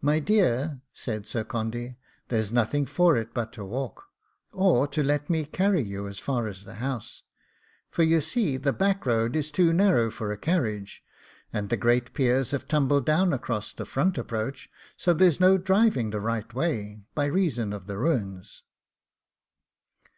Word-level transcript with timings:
'My 0.00 0.20
dear,' 0.20 0.80
said 0.94 1.26
Sir 1.26 1.44
Condy, 1.44 1.98
'there's 2.28 2.50
nothing 2.50 2.86
for 2.86 3.14
it 3.18 3.34
but 3.34 3.52
to 3.52 3.62
walk, 3.62 4.04
or 4.52 4.86
to 4.88 5.02
let 5.02 5.28
me 5.28 5.44
carry 5.44 5.82
you 5.82 6.08
as 6.08 6.18
far 6.18 6.46
as 6.46 6.64
the 6.64 6.76
house, 6.76 7.24
for 7.90 8.04
you 8.04 8.22
see 8.22 8.56
the 8.56 8.72
back 8.72 9.04
road 9.04 9.36
is 9.36 9.50
too 9.50 9.74
narrow 9.74 10.10
for 10.10 10.32
a 10.32 10.38
carriage, 10.38 11.04
and 11.52 11.68
the 11.68 11.76
great 11.76 12.14
piers 12.14 12.52
have 12.52 12.66
tumbled 12.66 13.04
down 13.04 13.34
across 13.34 13.74
the 13.74 13.84
front 13.84 14.16
approach; 14.16 14.70
so 14.96 15.12
there's 15.12 15.38
no 15.40 15.58
driving 15.58 16.08
the 16.08 16.20
right 16.20 16.54
way, 16.54 17.02
by 17.14 17.26
reason 17.26 17.74
of 17.74 17.86
the 17.86 17.98
ruins. 17.98 18.62